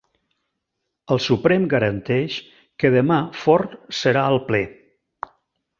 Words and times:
El 1.15 1.21
Suprem 1.25 1.67
garanteix 1.75 2.39
que 2.85 2.93
demà 2.97 3.21
Forn 3.45 3.79
serà 4.03 4.29
al 4.33 4.43
ple 4.51 4.63